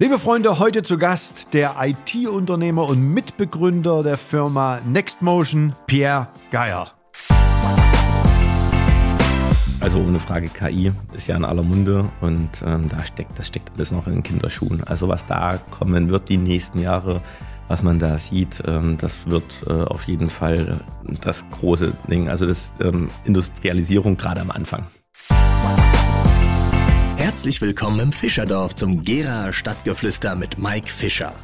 [0.00, 6.90] Liebe Freunde, heute zu Gast der IT-Unternehmer und Mitbegründer der Firma NextMotion, Pierre Geier.
[9.78, 13.70] Also ohne Frage, KI ist ja in aller Munde und ähm, da steckt, das steckt
[13.76, 14.82] alles noch in Kinderschuhen.
[14.82, 17.22] Also was da kommen wird die nächsten Jahre,
[17.68, 20.80] was man da sieht, ähm, das wird äh, auf jeden Fall
[21.22, 22.28] das große Ding.
[22.28, 24.88] Also das ähm, Industrialisierung gerade am Anfang.
[27.34, 31.34] Herzlich willkommen im Fischerdorf zum Gera Stadtgeflüster mit Mike Fischer.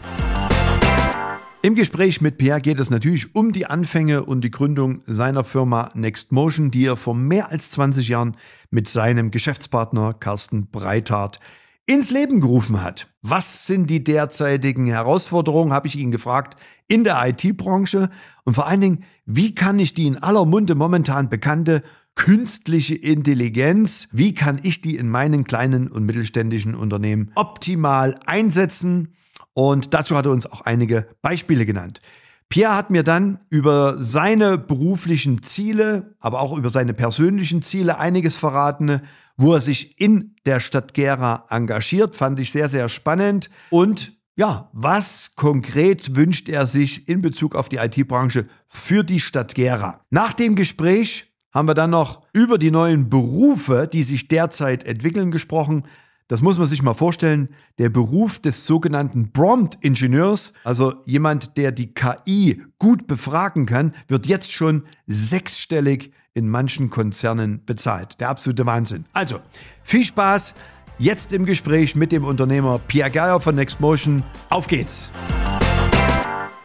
[1.62, 5.90] Im Gespräch mit Pierre geht es natürlich um die Anfänge und die Gründung seiner Firma
[5.94, 8.36] NextMotion, die er vor mehr als 20 Jahren
[8.70, 11.40] mit seinem Geschäftspartner Carsten Breithardt
[11.86, 13.08] ins Leben gerufen hat.
[13.20, 16.54] Was sind die derzeitigen Herausforderungen, habe ich ihn gefragt,
[16.86, 18.10] in der IT-Branche
[18.44, 21.82] und vor allen Dingen, wie kann ich die in aller Munde momentan bekannte
[22.14, 29.14] künstliche Intelligenz, wie kann ich die in meinen kleinen und mittelständischen Unternehmen optimal einsetzen?
[29.54, 32.00] Und dazu hat er uns auch einige Beispiele genannt.
[32.48, 38.36] Pierre hat mir dann über seine beruflichen Ziele, aber auch über seine persönlichen Ziele einiges
[38.36, 39.02] verraten,
[39.36, 43.50] wo er sich in der Stadt Gera engagiert, fand ich sehr, sehr spannend.
[43.70, 49.54] Und ja, was konkret wünscht er sich in Bezug auf die IT-Branche für die Stadt
[49.54, 50.04] Gera?
[50.10, 55.30] Nach dem Gespräch haben wir dann noch über die neuen Berufe, die sich derzeit entwickeln,
[55.30, 55.84] gesprochen.
[56.28, 57.48] Das muss man sich mal vorstellen.
[57.78, 64.52] Der Beruf des sogenannten Prompt-Ingenieurs, also jemand, der die KI gut befragen kann, wird jetzt
[64.52, 68.20] schon sechsstellig in manchen Konzernen bezahlt.
[68.20, 69.06] Der absolute Wahnsinn.
[69.12, 69.40] Also,
[69.82, 70.54] viel Spaß.
[70.98, 74.22] Jetzt im Gespräch mit dem Unternehmer Pierre Geier von NextMotion.
[74.50, 75.10] Auf geht's!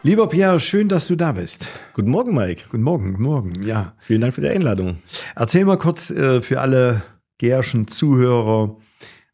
[0.06, 1.66] Lieber Pierre, schön, dass du da bist.
[1.92, 2.66] Guten Morgen, Mike.
[2.70, 3.94] Guten Morgen, guten Morgen, ja.
[3.98, 4.98] Vielen Dank für die Einladung.
[5.34, 7.02] Erzähl mal kurz äh, für alle
[7.38, 8.76] Gerschen Zuhörer,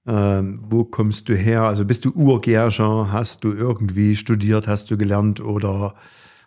[0.07, 1.65] äh, wo kommst du her?
[1.65, 3.13] Also bist du Urgerscher?
[3.13, 4.67] Hast du irgendwie studiert?
[4.67, 5.95] Hast du gelernt oder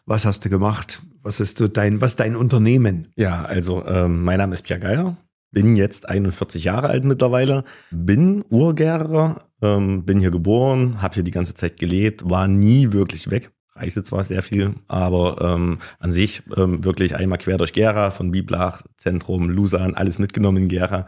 [0.07, 1.03] was hast du gemacht?
[1.21, 3.09] Was ist so dein, was dein Unternehmen?
[3.15, 5.17] Ja, also ähm, mein Name ist Pierre Geier,
[5.51, 11.29] bin jetzt 41 Jahre alt mittlerweile, bin Urgerer, ähm, bin hier geboren, habe hier die
[11.29, 16.43] ganze Zeit gelebt, war nie wirklich weg reise zwar sehr viel, aber ähm, an sich
[16.55, 21.07] ähm, wirklich einmal quer durch Gera, von Biblach, Zentrum, Lusan, alles mitgenommen in Gera.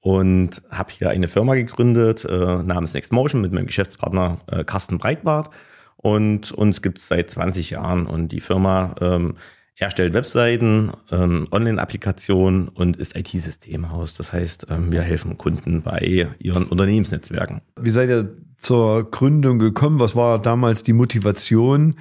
[0.00, 4.98] Und habe hier eine Firma gegründet äh, namens Next Motion mit meinem Geschäftspartner äh, Carsten
[4.98, 5.50] Breitbart.
[5.96, 8.06] Und uns gibt es seit 20 Jahren.
[8.06, 9.34] Und die Firma ähm,
[9.78, 14.14] erstellt Webseiten, ähm, Online-Applikationen und ist IT-Systemhaus.
[14.14, 17.60] Das heißt, ähm, wir helfen Kunden bei ihren Unternehmensnetzwerken.
[17.80, 20.00] Wie seid ihr zur Gründung gekommen?
[20.00, 21.94] Was war damals die Motivation,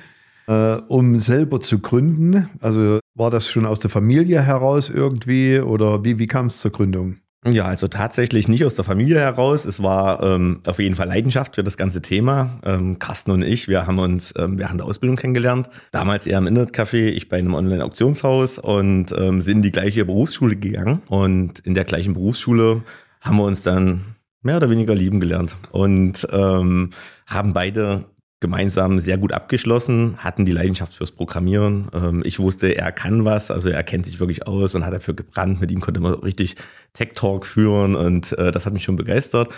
[0.48, 2.50] äh, um selber zu gründen?
[2.62, 6.72] Also war das schon aus der Familie heraus irgendwie oder wie, wie kam es zur
[6.72, 7.18] Gründung?
[7.46, 9.64] Ja, also tatsächlich nicht aus der Familie heraus.
[9.64, 12.60] Es war ähm, auf jeden Fall Leidenschaft für das ganze Thema.
[12.66, 15.70] Ähm, Carsten und ich, wir haben uns ähm, während der Ausbildung kennengelernt.
[15.92, 20.56] Damals eher im Internetcafé, ich bei einem Online-Auktionshaus und ähm, sind in die gleiche Berufsschule
[20.56, 21.04] gegangen.
[21.08, 22.82] Und in der gleichen Berufsschule
[23.22, 24.02] haben wir uns dann
[24.42, 26.90] mehr oder weniger lieben gelernt und ähm,
[27.28, 28.06] haben beide
[28.40, 31.88] gemeinsam sehr gut abgeschlossen, hatten die Leidenschaft fürs Programmieren.
[31.94, 35.16] Ähm, ich wusste, er kann was, also er kennt sich wirklich aus und hat dafür
[35.16, 35.60] gebrannt.
[35.60, 36.56] Mit ihm konnte man richtig
[36.94, 39.50] Tech-Talk führen und äh, das hat mich schon begeistert.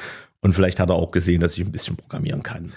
[0.41, 2.71] Und vielleicht hat er auch gesehen, dass ich ein bisschen programmieren kann.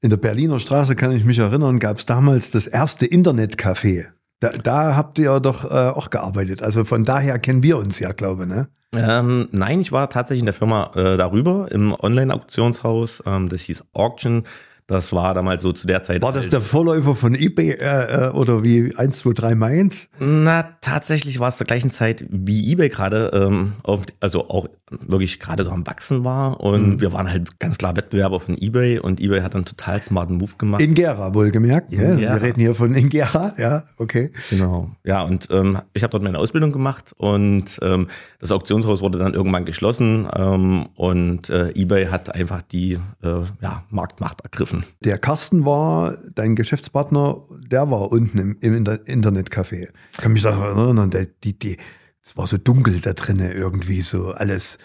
[0.00, 4.06] In der Berliner Straße kann ich mich erinnern, gab es damals das erste Internetcafé.
[4.40, 6.62] Da, da habt ihr doch äh, auch gearbeitet.
[6.62, 8.68] Also von daher kennen wir uns ja, glaube ich, ne?
[8.94, 13.22] Ähm, nein, ich war tatsächlich in der Firma äh, darüber im Online-Auktionshaus.
[13.26, 14.44] Ähm, das hieß Auction.
[14.88, 16.22] Das war damals so zu der Zeit.
[16.22, 20.08] War das der Vorläufer von eBay äh, äh oder wie 1, 2, 3 Mainz?
[20.18, 25.40] Na, tatsächlich war es zur gleichen Zeit, wie eBay gerade, ähm, auf, also auch wirklich
[25.40, 26.60] gerade so am Wachsen war.
[26.60, 27.00] Und mhm.
[27.02, 30.52] wir waren halt ganz klar Wettbewerber von eBay und eBay hat einen total smarten Move
[30.56, 30.80] gemacht.
[30.80, 31.92] In Gera, wohlgemerkt.
[31.92, 32.34] In ja, Gera.
[32.36, 34.32] Wir reden hier von Ingera, ja, okay.
[34.48, 34.90] Genau.
[35.04, 38.08] Ja, und ähm, ich habe dort meine Ausbildung gemacht und ähm,
[38.40, 43.84] das Auktionshaus wurde dann irgendwann geschlossen ähm, und äh, eBay hat einfach die äh, ja,
[43.90, 44.77] Marktmacht ergriffen.
[45.00, 47.36] Der Carsten war dein Geschäftspartner,
[47.70, 49.88] der war unten im, im Internetcafé.
[50.12, 51.76] Ich kann mich daran erinnern, der, die, die,
[52.22, 54.78] es war so dunkel da drinnen irgendwie so alles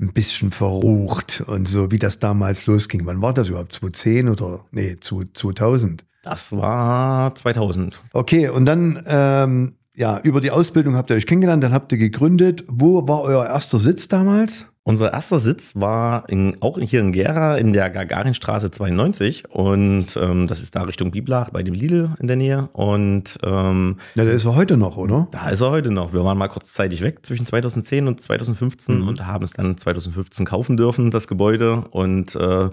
[0.00, 3.04] ein bisschen verrucht und so, wie das damals losging.
[3.04, 3.72] Wann war das überhaupt?
[3.74, 6.04] 2010 oder nee, 2000?
[6.22, 8.00] Das war 2000.
[8.12, 11.98] Okay, und dann ähm, ja, über die Ausbildung habt ihr euch kennengelernt, dann habt ihr
[11.98, 12.64] gegründet.
[12.68, 14.66] Wo war euer erster Sitz damals?
[14.82, 20.46] Unser erster Sitz war in, auch hier in Gera in der Gagarinstraße 92 und ähm,
[20.46, 24.30] das ist da Richtung Biblach bei dem Lidl in der Nähe und ähm, ja, da
[24.30, 25.28] ist er heute noch, oder?
[25.32, 26.14] Da ist er heute noch.
[26.14, 29.08] Wir waren mal kurzzeitig weg zwischen 2010 und 2015 mhm.
[29.08, 32.68] und haben es dann 2015 kaufen dürfen, das Gebäude und äh,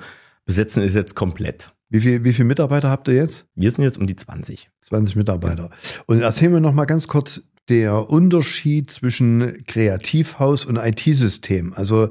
[0.45, 1.73] Besetzen ist jetzt komplett.
[1.89, 3.45] Wie viel, wie viele Mitarbeiter habt ihr jetzt?
[3.55, 4.69] Wir sind jetzt um die 20.
[4.81, 5.69] 20 Mitarbeiter.
[6.05, 11.73] Und erzähl mir noch mal ganz kurz der Unterschied zwischen Kreativhaus und IT-System.
[11.73, 12.09] Also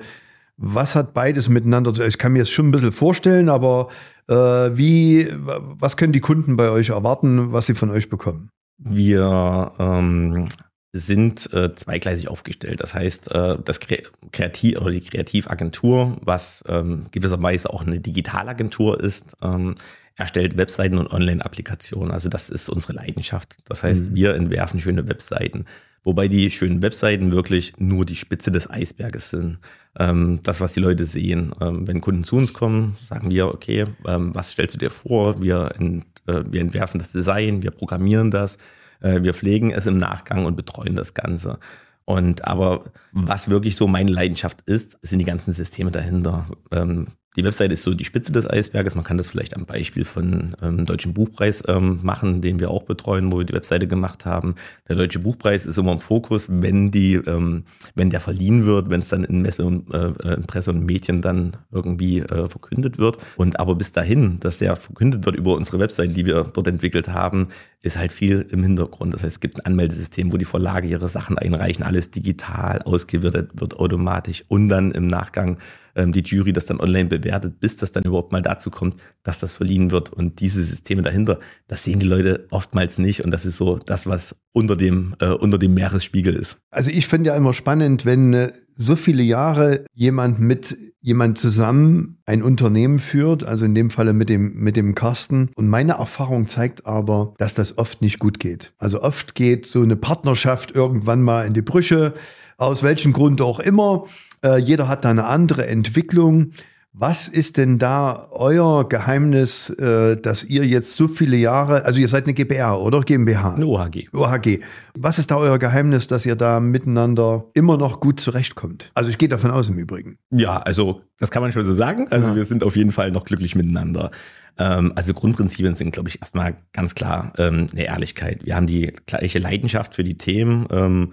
[0.56, 3.88] was hat beides miteinander zu Ich kann mir das schon ein bisschen vorstellen, aber
[4.28, 8.48] äh, wie, was können die Kunden bei euch erwarten, was sie von euch bekommen?
[8.78, 10.48] Wir ähm,
[10.92, 12.80] sind äh, zweigleisig aufgestellt.
[12.80, 19.36] Das heißt, äh, das Kreativ oder die Kreativagentur, was ähm, gewisserweise auch eine Digitalagentur ist,
[19.42, 19.76] ähm,
[20.16, 22.10] erstellt Webseiten und Online-Applikationen.
[22.10, 23.58] Also das ist unsere Leidenschaft.
[23.66, 24.14] Das heißt, mhm.
[24.14, 25.66] wir entwerfen schöne Webseiten.
[26.02, 29.58] Wobei die schönen Webseiten wirklich nur die Spitze des Eisberges sind.
[29.98, 31.52] Ähm, das, was die Leute sehen.
[31.60, 35.40] Ähm, wenn Kunden zu uns kommen, sagen wir, okay, ähm, was stellst du dir vor?
[35.42, 38.56] Wir, ent, äh, wir entwerfen das Design, wir programmieren das,
[39.00, 41.58] äh, wir pflegen es im Nachgang und betreuen das Ganze.
[42.04, 46.46] Und aber was wirklich so meine Leidenschaft ist, sind die ganzen Systeme dahinter.
[46.70, 48.94] Ähm, die Website ist so die Spitze des Eisberges.
[48.94, 52.84] Man kann das vielleicht am Beispiel von ähm, Deutschen Buchpreis ähm, machen, den wir auch
[52.84, 54.54] betreuen, wo wir die Webseite gemacht haben.
[54.88, 59.00] Der Deutsche Buchpreis ist immer im Fokus, wenn die, ähm, wenn der verliehen wird, wenn
[59.00, 62.98] es dann in Messe und äh, äh, in Presse und Medien dann irgendwie äh, verkündet
[62.98, 63.18] wird.
[63.36, 67.08] Und aber bis dahin, dass der verkündet wird über unsere Website, die wir dort entwickelt
[67.08, 67.48] haben,
[67.82, 69.12] ist halt viel im Hintergrund.
[69.12, 73.50] Das heißt, es gibt ein Anmeldesystem, wo die Verlage ihre Sachen einreichen, alles digital ausgewertet
[73.54, 75.58] wird automatisch und dann im Nachgang
[75.96, 79.40] ähm, die Jury das dann online bewertet, bis das dann überhaupt mal dazu kommt, dass
[79.40, 80.12] das verliehen wird.
[80.12, 83.24] Und diese Systeme dahinter, das sehen die Leute oftmals nicht.
[83.24, 86.58] Und das ist so das, was unter dem, äh, unter dem Meeresspiegel ist.
[86.70, 90.76] Also ich finde ja immer spannend, wenn äh, so viele Jahre jemand mit
[91.06, 95.50] jemand zusammen ein Unternehmen führt, also in dem Falle mit dem, mit dem Carsten.
[95.54, 98.72] Und meine Erfahrung zeigt aber, dass das oft nicht gut geht.
[98.78, 102.14] Also oft geht so eine Partnerschaft irgendwann mal in die Brüche,
[102.58, 104.06] aus welchem Grund auch immer.
[104.44, 106.52] Äh, jeder hat da eine andere Entwicklung.
[106.98, 112.08] Was ist denn da euer Geheimnis, äh, dass ihr jetzt so viele Jahre, also ihr
[112.08, 113.54] seid eine GBR oder GmbH?
[113.54, 114.08] Eine OHG.
[114.14, 114.60] OHG.
[114.94, 118.92] Was ist da euer Geheimnis, dass ihr da miteinander immer noch gut zurechtkommt?
[118.94, 120.16] Also ich gehe davon aus im Übrigen.
[120.30, 122.06] Ja, also das kann man schon so sagen.
[122.08, 122.36] Also ja.
[122.36, 124.10] wir sind auf jeden Fall noch glücklich miteinander.
[124.58, 128.46] Ähm, also Grundprinzipien sind, glaube ich, erstmal ganz klar ähm, eine Ehrlichkeit.
[128.46, 130.66] Wir haben die gleiche Leidenschaft für die Themen.
[130.70, 131.12] Ähm,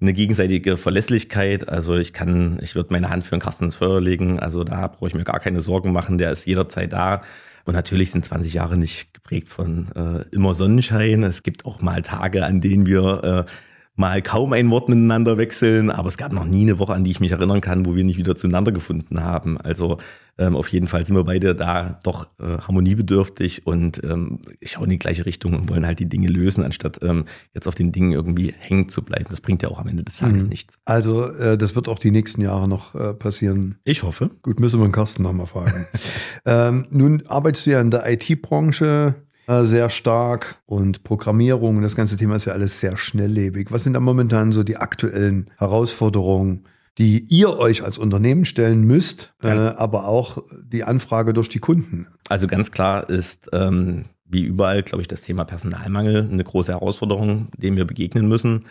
[0.00, 1.68] eine gegenseitige Verlässlichkeit.
[1.68, 4.38] Also ich kann, ich würde meine Hand für den Kasten ins Feuer legen.
[4.38, 6.18] Also da brauche ich mir gar keine Sorgen machen.
[6.18, 7.22] Der ist jederzeit da.
[7.64, 11.22] Und natürlich sind 20 Jahre nicht geprägt von äh, immer Sonnenschein.
[11.22, 13.50] Es gibt auch mal Tage, an denen wir äh,
[13.96, 17.12] mal kaum ein Wort miteinander wechseln, aber es gab noch nie eine Woche, an die
[17.12, 19.56] ich mich erinnern kann, wo wir nicht wieder zueinander gefunden haben.
[19.60, 19.98] Also
[20.36, 24.90] ähm, auf jeden Fall sind wir beide da doch äh, harmoniebedürftig und ähm, schauen in
[24.90, 27.24] die gleiche Richtung und wollen halt die Dinge lösen, anstatt ähm,
[27.54, 29.26] jetzt auf den Dingen irgendwie hängen zu bleiben.
[29.30, 30.48] Das bringt ja auch am Ende des Tages mhm.
[30.48, 30.80] nichts.
[30.84, 33.76] Also äh, das wird auch die nächsten Jahre noch äh, passieren.
[33.84, 34.28] Ich hoffe.
[34.42, 35.86] Gut, müssen wir den Carsten nochmal fragen.
[36.46, 39.14] ähm, nun arbeitest du ja in der IT-Branche
[39.46, 43.70] äh, sehr stark und Programmierung, das ganze Thema ist ja alles sehr schnelllebig.
[43.70, 46.64] Was sind da momentan so die aktuellen Herausforderungen,
[46.98, 50.38] die ihr euch als Unternehmen stellen müsst, äh, aber auch
[50.72, 52.06] die Anfrage durch die Kunden?
[52.28, 57.48] Also ganz klar ist, ähm, wie überall, glaube ich, das Thema Personalmangel eine große Herausforderung,
[57.56, 58.64] dem wir begegnen müssen.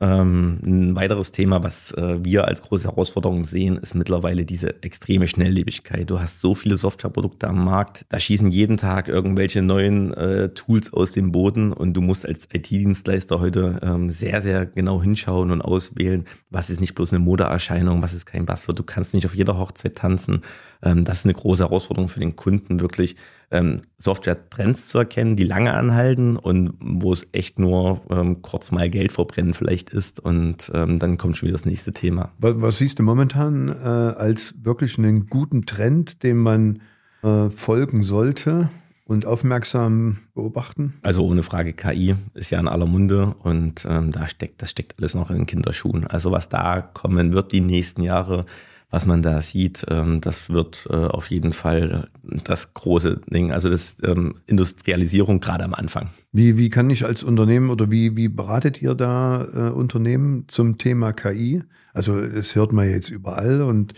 [0.00, 5.28] Ähm, ein weiteres Thema, was äh, wir als große Herausforderung sehen, ist mittlerweile diese extreme
[5.28, 6.10] Schnelllebigkeit.
[6.10, 10.92] Du hast so viele Softwareprodukte am Markt, da schießen jeden Tag irgendwelche neuen äh, Tools
[10.92, 15.62] aus dem Boden und du musst als IT-Dienstleister heute ähm, sehr, sehr genau hinschauen und
[15.62, 18.80] auswählen, was ist nicht bloß eine Modeerscheinung, was ist kein Buzzword.
[18.80, 20.42] Du kannst nicht auf jeder Hochzeit tanzen.
[20.84, 23.16] Ähm, das ist eine große Herausforderung für den Kunden, wirklich
[23.50, 28.88] ähm, Software-Trends zu erkennen, die lange anhalten und wo es echt nur ähm, kurz mal
[28.90, 32.32] Geld verbrennen vielleicht ist und dann kommt schon wieder das nächste Thema.
[32.38, 36.82] Was, was siehst du momentan äh, als wirklich einen guten Trend, dem man
[37.22, 38.68] äh, folgen sollte?
[39.06, 40.94] und aufmerksam beobachten?
[41.02, 44.98] Also ohne Frage, KI ist ja in aller Munde und ähm, da steckt, das steckt
[44.98, 46.06] alles noch in Kinderschuhen.
[46.06, 48.46] Also was da kommen wird die nächsten Jahre,
[48.94, 53.68] was man da sieht, ähm, das wird äh, auf jeden Fall das große Ding, also
[53.68, 56.10] das ähm, Industrialisierung gerade am Anfang.
[56.30, 60.78] Wie, wie kann ich als Unternehmen oder wie, wie beratet ihr da äh, Unternehmen zum
[60.78, 61.64] Thema KI?
[61.92, 63.94] Also es hört man jetzt überall und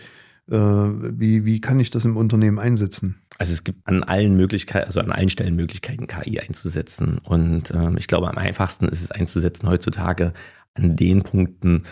[0.49, 3.17] äh, wie, wie kann ich das im Unternehmen einsetzen?
[3.37, 7.19] Also es gibt an allen Möglichkeiten, also an allen Stellen Möglichkeiten, KI einzusetzen.
[7.19, 10.33] Und ähm, ich glaube, am einfachsten ist es einzusetzen heutzutage
[10.73, 11.83] an den Punkten,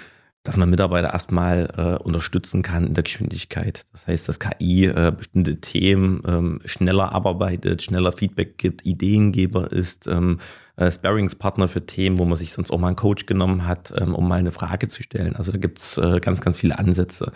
[0.46, 3.86] dass man Mitarbeiter erstmal äh, unterstützen kann in der Geschwindigkeit.
[3.92, 10.06] Das heißt, dass KI äh, bestimmte Themen ähm, schneller abarbeitet, schneller Feedback gibt, Ideengeber ist,
[10.08, 10.40] ähm,
[10.76, 14.14] äh, Sparringspartner für Themen, wo man sich sonst auch mal einen Coach genommen hat, ähm,
[14.14, 15.36] um mal eine Frage zu stellen.
[15.36, 17.32] Also da gibt's äh, ganz, ganz viele Ansätze.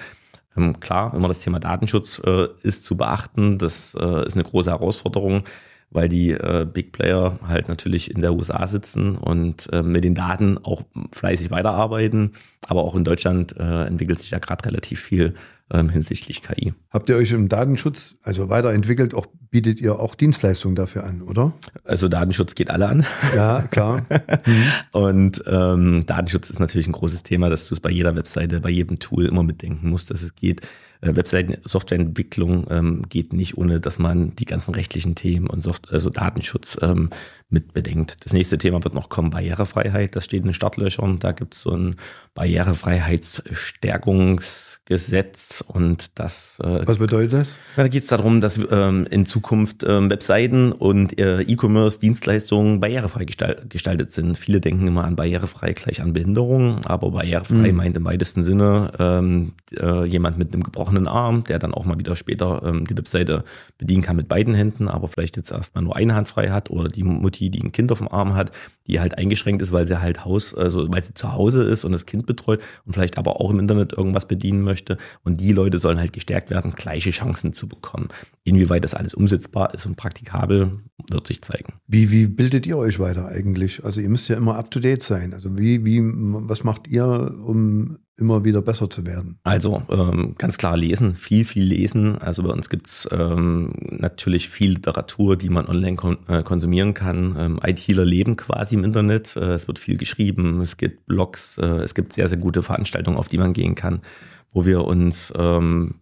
[0.56, 3.58] Ähm, klar, immer das Thema Datenschutz äh, ist zu beachten.
[3.58, 5.46] Das äh, ist eine große Herausforderung,
[5.92, 10.16] weil die äh, Big Player halt natürlich in der USA sitzen und äh, mit den
[10.16, 12.34] Daten auch fleißig weiterarbeiten.
[12.68, 15.34] Aber auch in Deutschland äh, entwickelt sich ja gerade relativ viel
[15.72, 16.74] ähm, hinsichtlich KI.
[16.92, 19.14] Habt ihr euch im Datenschutz also weiterentwickelt?
[19.14, 21.54] Auch bietet ihr auch Dienstleistungen dafür an, oder?
[21.84, 23.06] Also Datenschutz geht alle an.
[23.36, 24.06] Ja, klar.
[24.46, 24.64] Mhm.
[24.92, 28.70] Und ähm, Datenschutz ist natürlich ein großes Thema, dass du es bei jeder Webseite, bei
[28.70, 30.62] jedem Tool immer mitdenken musst, dass es geht.
[31.02, 35.92] Äh, Webseiten, Softwareentwicklung ähm, geht nicht, ohne dass man die ganzen rechtlichen Themen und Soft
[35.92, 37.10] also Datenschutz ähm,
[37.50, 38.26] mit bedenkt.
[38.26, 40.16] Das nächste Thema wird noch kommen, Barrierefreiheit.
[40.16, 41.20] Das steht in den Startlöchern.
[41.20, 41.96] Da gibt es so ein
[42.34, 46.58] Barrierefreiheitsstärkungs Gesetz und das.
[46.64, 47.58] Äh, Was bedeutet das?
[47.76, 53.62] Da geht es darum, dass ähm, in Zukunft ähm, Webseiten und äh, E-Commerce-Dienstleistungen barrierefrei gestal
[53.70, 54.36] gestaltet sind.
[54.36, 57.78] Viele denken immer an barrierefrei gleich an Behinderung, aber barrierefrei mhm.
[57.78, 62.00] meint im weitesten Sinne ähm, äh, jemand mit einem gebrochenen Arm, der dann auch mal
[62.00, 63.44] wieder später ähm, die Webseite
[63.78, 66.90] bedienen kann mit beiden Händen, aber vielleicht jetzt erstmal nur eine Hand frei hat oder
[66.90, 68.52] die Mutti, die ein Kind auf dem Arm hat,
[68.88, 71.92] die halt eingeschränkt ist, weil sie halt Haus, also weil sie zu Hause ist und
[71.92, 74.98] das Kind betreut und vielleicht aber auch im Internet irgendwas bedienen möchte möchte.
[75.24, 78.10] Und die Leute sollen halt gestärkt werden, gleiche Chancen zu bekommen.
[78.44, 80.80] Inwieweit das alles umsetzbar ist und praktikabel,
[81.12, 81.74] wird sich zeigen.
[81.88, 83.84] Wie, wie bildet ihr euch weiter eigentlich?
[83.84, 85.34] Also ihr müsst ja immer up to date sein.
[85.34, 87.06] Also wie, wie, was macht ihr,
[87.46, 89.40] um immer wieder besser zu werden?
[89.44, 92.18] Also ähm, ganz klar lesen, viel, viel lesen.
[92.18, 97.36] Also bei uns gibt's ähm, natürlich viel Literatur, die man online kon äh, konsumieren kann.
[97.38, 99.36] Ähm, ITler leben quasi im Internet.
[99.36, 103.18] Äh, es wird viel geschrieben, es gibt Blogs, äh, es gibt sehr, sehr gute Veranstaltungen,
[103.18, 104.02] auf die man gehen kann
[104.52, 105.96] wo wir uns ähm,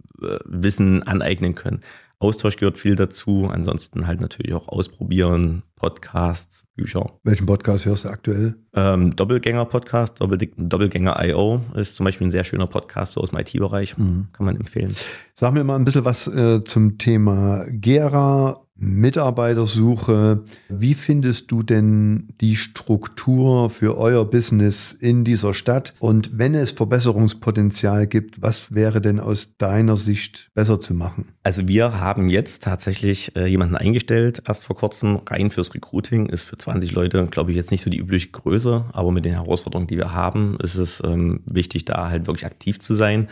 [0.45, 1.81] Wissen aneignen können.
[2.19, 3.47] Austausch gehört viel dazu.
[3.51, 7.11] Ansonsten halt natürlich auch ausprobieren, Podcasts, Bücher.
[7.23, 8.55] Welchen Podcast hörst du aktuell?
[8.73, 13.97] Ähm, Doppelgänger-Podcast, Doppelgänger.io ist zum Beispiel ein sehr schöner Podcast aus dem IT-Bereich.
[13.97, 14.29] Mhm.
[14.33, 14.95] Kann man empfehlen.
[15.35, 20.43] Sag mir mal ein bisschen was äh, zum Thema Gera Mitarbeitersuche.
[20.69, 25.93] Wie findest du denn die Struktur für euer Business in dieser Stadt?
[25.99, 31.29] Und wenn es Verbesserungspotenzial gibt, was wäre denn aus deiner Sicht besser zu machen?
[31.43, 36.43] Also wir haben jetzt tatsächlich äh, jemanden eingestellt, erst vor kurzem, rein fürs Recruiting, ist
[36.43, 39.87] für 20 Leute, glaube ich, jetzt nicht so die übliche Größe, aber mit den Herausforderungen,
[39.87, 43.27] die wir haben, ist es ähm, wichtig, da halt wirklich aktiv zu sein.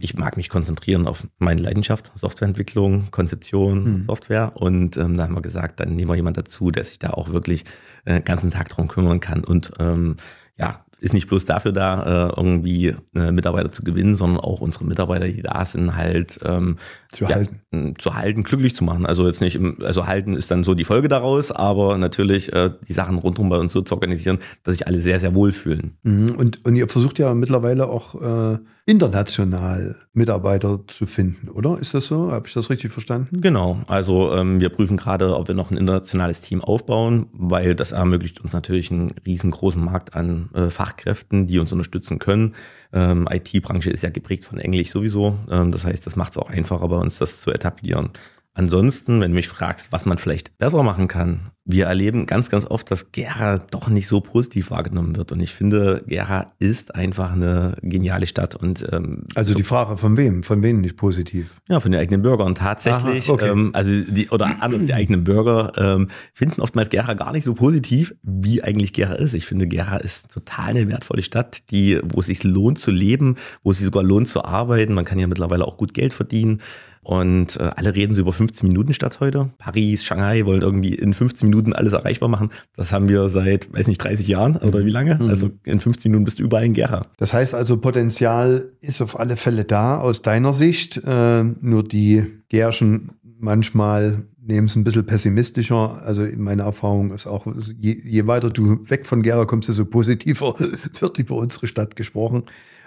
[0.00, 4.02] Ich mag mich konzentrieren auf meine Leidenschaft, Softwareentwicklung, Konzeption, hm.
[4.04, 4.52] Software.
[4.54, 7.30] Und ähm, da haben wir gesagt, dann nehmen wir jemand dazu, der sich da auch
[7.30, 7.64] wirklich
[8.04, 10.16] äh, den ganzen Tag drum kümmern kann und ähm,
[10.58, 14.84] ja, ist nicht bloß dafür da, äh, irgendwie äh, Mitarbeiter zu gewinnen, sondern auch unsere
[14.86, 16.78] Mitarbeiter, die da sind, halt ähm,
[17.12, 19.04] zu ja, halten, zu halten, glücklich zu machen.
[19.04, 22.70] Also jetzt nicht, im, also halten ist dann so die Folge daraus, aber natürlich äh,
[22.88, 25.98] die Sachen rundherum bei uns so zu organisieren, dass sich alle sehr, sehr wohlfühlen.
[26.02, 26.30] Mhm.
[26.30, 28.14] Und, und ihr versucht ja mittlerweile auch
[28.54, 31.76] äh, international Mitarbeiter zu finden, oder?
[31.80, 32.30] Ist das so?
[32.30, 33.40] Habe ich das richtig verstanden?
[33.40, 33.80] Genau.
[33.88, 38.40] Also ähm, wir prüfen gerade, ob wir noch ein internationales Team aufbauen, weil das ermöglicht
[38.40, 42.54] uns natürlich einen riesengroßen Markt an äh, Fachkräften, die uns unterstützen können.
[42.92, 45.36] Ähm, IT-Branche ist ja geprägt von Englisch sowieso.
[45.50, 48.10] Ähm, das heißt, das macht es auch einfacher bei uns, das zu etablieren.
[48.58, 52.64] Ansonsten, wenn du mich fragst, was man vielleicht besser machen kann, wir erleben ganz, ganz
[52.64, 55.30] oft, dass Gera doch nicht so positiv wahrgenommen wird.
[55.30, 58.54] Und ich finde, Gera ist einfach eine geniale Stadt.
[58.54, 60.42] Und ähm, also so, die Frage von wem?
[60.42, 61.60] Von wem nicht positiv?
[61.68, 62.54] Ja, von den eigenen Bürgern.
[62.54, 63.50] Tatsächlich, Aha, okay.
[63.50, 67.52] ähm, also die oder anders die eigenen Bürger ähm, finden oftmals Gera gar nicht so
[67.52, 69.34] positiv, wie eigentlich Gera ist.
[69.34, 73.36] Ich finde, Gera ist total eine wertvolle Stadt, die, wo es sich lohnt zu leben,
[73.62, 74.94] wo es sich sogar lohnt zu arbeiten.
[74.94, 76.62] Man kann ja mittlerweile auch gut Geld verdienen.
[77.06, 79.50] Und äh, alle reden so über 15 Minuten statt heute.
[79.58, 82.50] Paris, Shanghai wollen irgendwie in 15 Minuten alles erreichbar machen.
[82.74, 85.14] Das haben wir seit, weiß nicht, 30 Jahren oder wie lange?
[85.14, 85.28] Mhm.
[85.28, 87.06] Also in 15 Minuten bist du überall in Gera.
[87.18, 91.00] Das heißt also, Potenzial ist auf alle Fälle da aus deiner Sicht.
[91.06, 96.02] Äh, nur die Gerschen manchmal nehmen es ein bisschen pessimistischer.
[96.04, 97.46] Also meine Erfahrung ist auch,
[97.80, 100.56] je, je weiter du weg von Gera kommst, desto positiver
[101.00, 102.42] wird über unsere Stadt gesprochen.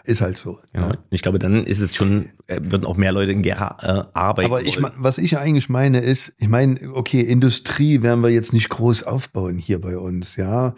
[0.10, 0.58] Ist halt so.
[0.76, 0.94] Ja.
[1.12, 4.52] Ich glaube, dann ist es schon, äh, würden auch mehr Leute in Gera äh, arbeiten.
[4.52, 8.70] Aber ich, was ich eigentlich meine ist, ich meine, okay, Industrie werden wir jetzt nicht
[8.70, 10.74] groß aufbauen hier bei uns, ja.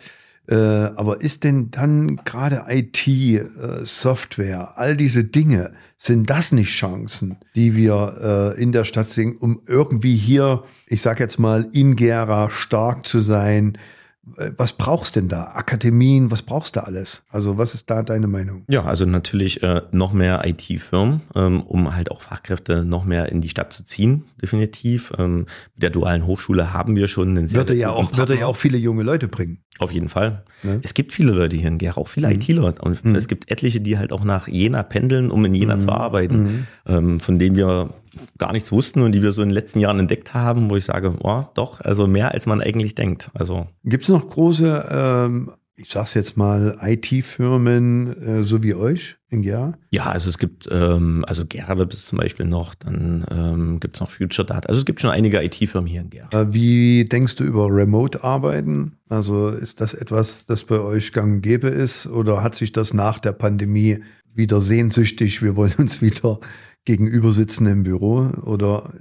[0.50, 3.46] Äh, aber ist denn dann gerade IT, äh,
[3.86, 9.38] Software, all diese Dinge, sind das nicht Chancen, die wir äh, in der Stadt sehen,
[9.38, 13.78] um irgendwie hier, ich sag jetzt mal, in Gera stark zu sein,
[14.24, 15.46] was brauchst denn da?
[15.56, 17.24] Akademien, was brauchst du alles?
[17.30, 18.64] Also was ist da deine Meinung?
[18.68, 23.42] Ja, also natürlich äh, noch mehr IT-Firmen, ähm, um halt auch Fachkräfte noch mehr in
[23.42, 24.26] die Stadt zu ziehen.
[24.42, 25.12] Definitiv.
[25.18, 25.46] Ähm,
[25.76, 28.58] mit der dualen Hochschule haben wir schon einen sehr würde ja auch Würde ja auch
[28.58, 29.64] viele junge Leute bringen.
[29.80, 30.44] Auf jeden Fall.
[30.64, 30.80] Ne?
[30.84, 32.34] Es gibt viele Leute hier in Gera, auch viele mhm.
[32.34, 32.76] ITler.
[32.82, 33.16] Und mhm.
[33.16, 35.80] es gibt etliche, die halt auch nach Jena pendeln, um in Jena mhm.
[35.80, 36.68] zu arbeiten, mhm.
[36.86, 37.94] ähm, von denen wir
[38.38, 40.86] gar nichts wussten und die wir so in den letzten Jahren entdeckt haben, wo ich
[40.86, 43.32] sage, oh, doch, also mehr als man eigentlich denkt.
[43.34, 49.18] Also gibt es noch große ähm, ich sag's jetzt mal, IT-Firmen äh, so wie euch
[49.30, 49.74] in Gera?
[49.90, 53.96] Ja, also es gibt, ähm, also Gera Web ist zum Beispiel noch, dann ähm, gibt
[53.96, 54.70] es noch Future Data.
[54.70, 56.30] Also es gibt schon einige IT-Firmen hier in Gera.
[56.32, 58.98] Äh, wie denkst du über Remote-Arbeiten?
[59.10, 62.94] Also ist das etwas, das bei euch gang und gäbe ist oder hat sich das
[62.94, 64.00] nach der Pandemie
[64.36, 66.40] wieder sehnsüchtig, wir wollen uns wieder
[66.86, 68.92] gegenüber sitzen im Büro oder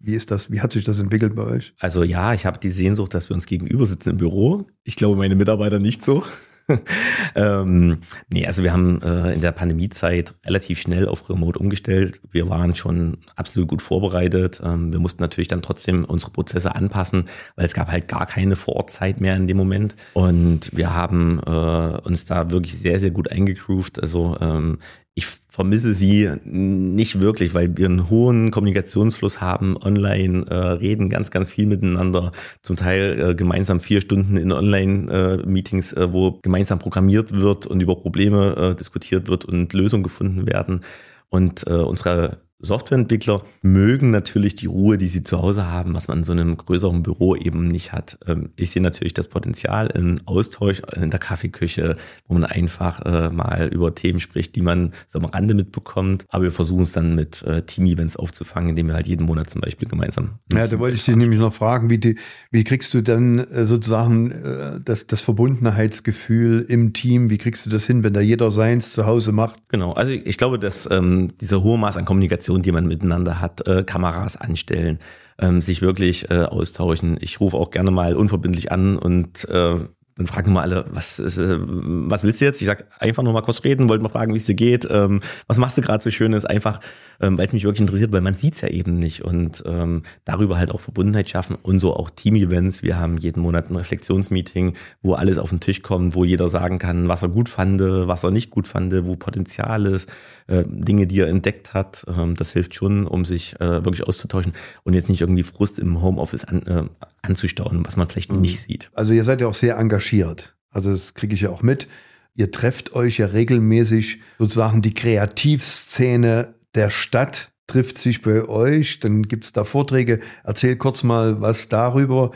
[0.00, 0.50] wie ist das?
[0.50, 1.74] Wie hat sich das entwickelt bei euch?
[1.78, 4.66] Also ja, ich habe die Sehnsucht, dass wir uns gegenüber sitzen im Büro.
[4.84, 6.24] Ich glaube, meine Mitarbeiter nicht so.
[7.34, 7.98] ähm,
[8.30, 12.20] nee, also wir haben äh, in der Pandemiezeit relativ schnell auf Remote umgestellt.
[12.30, 14.60] Wir waren schon absolut gut vorbereitet.
[14.62, 17.24] Ähm, wir mussten natürlich dann trotzdem unsere Prozesse anpassen,
[17.56, 19.96] weil es gab halt gar keine Vorortzeit mehr in dem Moment.
[20.12, 24.00] Und wir haben äh, uns da wirklich sehr, sehr gut eingegroovt.
[24.00, 24.78] Also ähm,
[25.14, 25.26] ich
[25.58, 31.48] vermisse sie nicht wirklich, weil wir einen hohen Kommunikationsfluss haben, online äh, reden ganz, ganz
[31.48, 32.30] viel miteinander,
[32.62, 37.96] zum Teil äh, gemeinsam vier Stunden in Online-Meetings, äh, wo gemeinsam programmiert wird und über
[37.96, 40.84] Probleme äh, diskutiert wird und Lösungen gefunden werden.
[41.28, 46.18] Und äh, unsere Softwareentwickler mögen natürlich die Ruhe, die sie zu Hause haben, was man
[46.18, 48.18] in so einem größeren Büro eben nicht hat.
[48.26, 51.96] Ähm, ich sehe natürlich das Potenzial im Austausch in der Kaffeeküche,
[52.26, 56.24] wo man einfach äh, mal über Themen spricht, die man so am Rande mitbekommt.
[56.30, 59.60] Aber wir versuchen es dann mit äh, Team-Events aufzufangen, indem wir halt jeden Monat zum
[59.60, 60.40] Beispiel gemeinsam.
[60.52, 62.16] Ja, da wollte ich dich nämlich noch fragen, wie, die,
[62.50, 67.30] wie kriegst du dann äh, sozusagen das, das Verbundenheitsgefühl im Team?
[67.30, 69.58] Wie kriegst du das hin, wenn da jeder seins zu Hause macht?
[69.68, 72.86] Genau, also ich, ich glaube, dass ähm, dieser hohe Maß an Kommunikation Kommunikation, die man
[72.86, 74.98] miteinander hat, äh, Kameras anstellen,
[75.38, 77.18] ähm, sich wirklich äh, austauschen.
[77.20, 79.76] Ich rufe auch gerne mal unverbindlich an und äh,
[80.16, 82.60] dann fragen mal alle, was, ist, äh, was willst du jetzt?
[82.60, 84.86] Ich sag einfach nur mal kurz reden, wollte mal fragen, wie es dir geht.
[84.90, 86.44] Ähm, was machst du gerade so Schönes?
[86.44, 86.80] Einfach,
[87.20, 89.22] ähm, weil es mich wirklich interessiert, weil man sieht's ja eben nicht.
[89.22, 92.82] Und ähm, darüber halt auch Verbundenheit schaffen und so auch Team-Events.
[92.82, 96.80] Wir haben jeden Monat ein Reflexionsmeeting, wo alles auf den Tisch kommt, wo jeder sagen
[96.80, 100.10] kann, was er gut fand, was er nicht gut fand, wo Potenzial ist,
[100.48, 102.04] äh, Dinge, die er entdeckt hat.
[102.08, 106.02] Ähm, das hilft schon, um sich äh, wirklich auszutauschen und jetzt nicht irgendwie Frust im
[106.02, 106.84] Homeoffice an, äh,
[107.22, 108.40] anzustauen, was man vielleicht mhm.
[108.40, 108.90] nicht sieht.
[108.94, 110.56] Also ihr seid ja auch sehr engagiert.
[110.70, 111.88] Also das kriege ich ja auch mit.
[112.34, 119.22] Ihr trefft euch ja regelmäßig sozusagen die Kreativszene der Stadt trifft sich bei euch, dann
[119.22, 120.20] gibt es da Vorträge.
[120.42, 122.32] Erzähl kurz mal was darüber,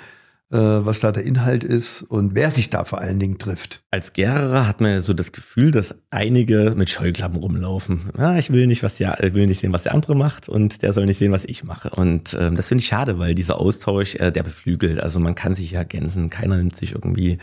[0.59, 3.83] was da der Inhalt ist und wer sich da vor allen Dingen trifft.
[3.91, 8.11] Als Gärer hat man ja so das Gefühl, dass einige mit Scheuklappen rumlaufen.
[8.19, 10.93] Ja, ich will nicht, was der, will nicht sehen, was der andere macht und der
[10.93, 11.91] soll nicht sehen, was ich mache.
[11.91, 15.01] Und ähm, das finde ich schade, weil dieser Austausch, äh, der beflügelt.
[15.01, 17.39] Also man kann sich ja ergänzen, keiner nimmt sich irgendwie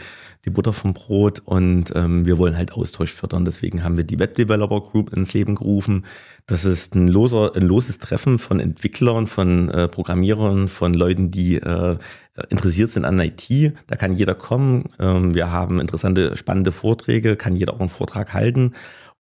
[0.45, 3.43] die Butter vom Brot und ähm, wir wollen halt Austausch fördern.
[3.43, 6.06] Deswegen haben wir die Web Developer Group ins Leben gerufen.
[6.48, 11.56] Das ist ein, loser, ein loses Treffen von Entwicklern, von äh, Programmierern, von Leuten, die
[11.56, 11.98] äh,
[12.49, 13.73] interessiert sind an IT.
[13.88, 14.86] Da kann jeder kommen.
[14.99, 18.73] Ähm, wir haben interessante, spannende Vorträge, kann jeder auch einen Vortrag halten.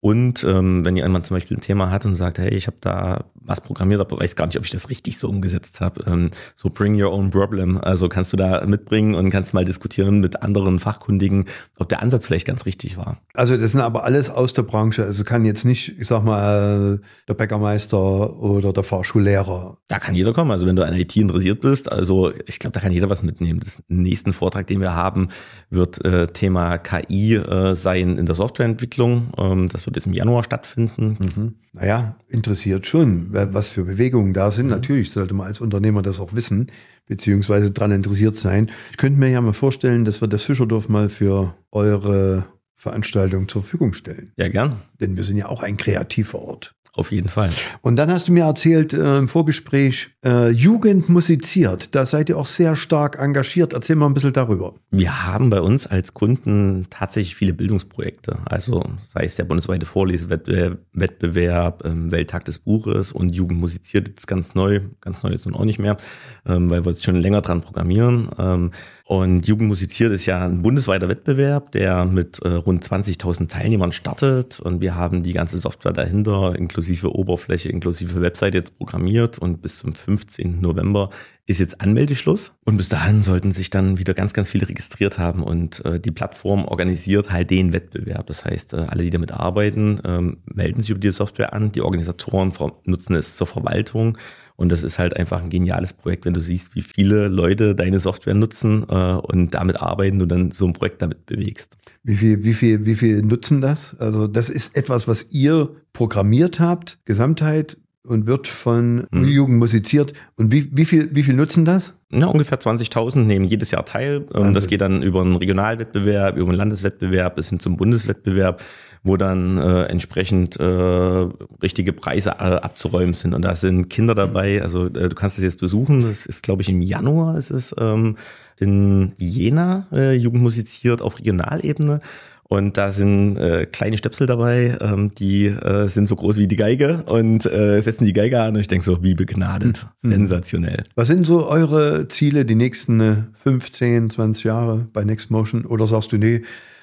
[0.01, 3.25] Und ähm, wenn jemand zum Beispiel ein Thema hat und sagt, hey, ich habe da
[3.47, 6.05] was programmiert, aber weiß gar nicht, ob ich das richtig so umgesetzt habe.
[6.07, 7.79] Ähm, so bring your own problem.
[7.81, 11.47] Also kannst du da mitbringen und kannst mal diskutieren mit anderen Fachkundigen,
[11.79, 13.19] ob der Ansatz vielleicht ganz richtig war.
[13.35, 15.05] Also das sind aber alles aus der Branche.
[15.05, 19.79] Also kann jetzt nicht, ich sag mal, der Bäckermeister oder der Fahrschullehrer.
[19.89, 20.51] Da kann jeder kommen.
[20.51, 23.61] Also wenn du an IT interessiert bist, also ich glaube, da kann jeder was mitnehmen.
[23.61, 25.29] Das nächsten Vortrag, den wir haben,
[25.71, 29.33] wird äh, Thema KI äh, sein in der Softwareentwicklung.
[29.39, 31.17] Ähm, das wird jetzt im Januar stattfinden.
[31.19, 31.55] Mhm.
[31.73, 34.67] Naja, interessiert schon, was für Bewegungen da sind.
[34.67, 34.73] Mhm.
[34.73, 36.69] Natürlich sollte man als Unternehmer das auch wissen,
[37.07, 38.71] beziehungsweise daran interessiert sein.
[38.91, 43.63] Ich könnte mir ja mal vorstellen, dass wir das Fischerdorf mal für eure Veranstaltung zur
[43.63, 44.33] Verfügung stellen.
[44.37, 44.77] Ja, gern.
[45.01, 46.75] Denn wir sind ja auch ein kreativer Ort.
[46.97, 47.51] Auf jeden Fall.
[47.83, 51.95] Und dann hast du mir erzählt äh, im Vorgespräch, äh, Jugend musiziert.
[51.95, 53.75] Da seid ihr auch sehr stark engagiert.
[53.75, 54.75] Erzähl mal ein bisschen darüber.
[54.91, 58.39] Wir haben bei uns als Kunden tatsächlich viele Bildungsprojekte.
[58.47, 58.83] Also
[59.13, 64.81] sei es der bundesweite Vorlesewettbewerb, ähm, Welttag des Buches und Jugend musiziert jetzt ganz neu.
[65.03, 65.99] Ganz neu ist nun auch nicht mehr,
[66.47, 68.31] ähm, weil wir uns schon länger dran programmieren.
[68.39, 68.71] Ähm,
[69.09, 74.59] und Jugend musiziert ist ja ein bundesweiter Wettbewerb, der mit äh, rund 20.000 Teilnehmern startet.
[74.59, 79.39] Und wir haben die ganze Software dahinter, inklusive Oberfläche, inklusive Website jetzt programmiert.
[79.39, 80.61] Und bis zum 15.
[80.61, 81.11] November
[81.47, 82.51] ist jetzt Anmeldeschluss.
[82.65, 85.45] Und bis dahin sollten sich dann wieder ganz, ganz viele registriert haben.
[85.45, 88.27] Und äh, die Plattform organisiert halt den Wettbewerb.
[88.27, 91.71] Das heißt, äh, alle, die damit arbeiten, ähm, melden sich über die Software an.
[91.71, 94.19] Die Organisatoren nutzen es zur Verwaltung
[94.57, 98.01] Und das ist halt einfach ein geniales Projekt, wenn du siehst, wie viele Leute deine
[98.01, 101.77] Software nutzen äh, und damit arbeiten und dann so ein Projekt damit bewegst.
[102.03, 103.97] Wie viel, wie viel, wie viel nutzen das?
[103.99, 109.25] Also das ist etwas, was ihr programmiert habt, Gesamtheit und wird von mhm.
[109.25, 110.13] Jugend musiziert.
[110.37, 111.95] Und wie, wie, viel, wie viel nutzen das?
[112.11, 114.27] Ja, ungefähr 20.000 nehmen jedes Jahr teil.
[114.33, 114.53] Also.
[114.53, 118.63] Das geht dann über einen Regionalwettbewerb, über einen Landeswettbewerb bis hin zum Bundeswettbewerb
[119.07, 123.35] wo dann äh, entsprechend äh, richtige Preise äh, abzuräumen sind.
[123.35, 126.63] Und da sind Kinder dabei, also äh, du kannst es jetzt besuchen, das ist, glaube
[126.63, 128.17] ich, im Januar ist es ähm,
[128.59, 132.01] in Jena äh, Jugend musiziert auf Regionalebene.
[132.49, 136.55] Und da sind äh, kleine Stöpsel dabei, ähm, die äh, sind so groß wie die
[136.55, 139.87] Geige und äh, setzen die Geige an und ich denke so, wie begnadet.
[140.03, 140.13] Mhm.
[140.13, 140.85] Sensationell.
[140.95, 145.65] Was sind so eure Ziele die nächsten 15, 20 Jahre bei Next Motion?
[145.65, 146.43] Oder sagst du, nee,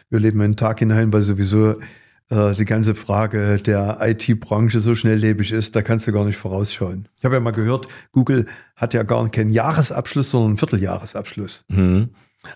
[0.10, 1.76] wir leben einen Tag hinein, weil sowieso äh,
[2.30, 7.08] die ganze Frage der IT-Branche so schnelllebig ist, da kannst du gar nicht vorausschauen.
[7.16, 11.66] Ich habe ja mal gehört, Google hat ja gar keinen Jahresabschluss, sondern einen Vierteljahresabschluss.
[11.68, 12.10] Mhm.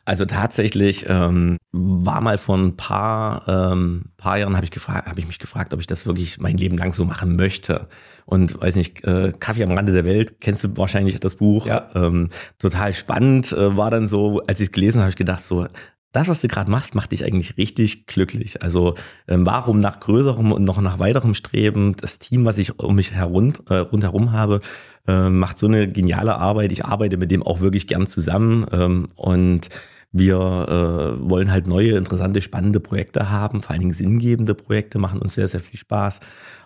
[0.03, 5.19] Also tatsächlich ähm, war mal vor ein paar, ähm, paar Jahren habe ich gefragt, habe
[5.19, 7.87] ich mich gefragt, ob ich das wirklich mein Leben lang so machen möchte.
[8.25, 11.65] Und weiß nicht, äh, Kaffee am Rande der Welt, kennst du wahrscheinlich das Buch?
[11.65, 11.89] Ja.
[11.95, 13.53] Ähm, total spannend.
[13.53, 15.67] Äh, war dann so, als ich es gelesen habe, habe ich gedacht so,
[16.11, 18.61] das, was du gerade machst, macht dich eigentlich richtig glücklich.
[18.63, 18.95] Also
[19.27, 21.95] ähm, warum nach größerem und noch nach weiterem Streben?
[21.97, 24.61] Das Team, was ich um mich herum, äh, rundherum habe,
[25.07, 26.71] äh, macht so eine geniale Arbeit.
[26.71, 29.69] Ich arbeite mit dem auch wirklich gern zusammen ähm, und
[30.17, 35.21] wir äh, wollen halt neue, interessante, spannende Projekte haben, vor allen Dingen sinngebende Projekte, machen
[35.21, 36.19] uns sehr, sehr viel Spaß